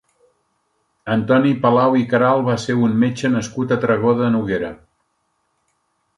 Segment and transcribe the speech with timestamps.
[1.15, 4.73] Antoni Palau i Queralt va ser un metge nascut a Tragó de Noguera.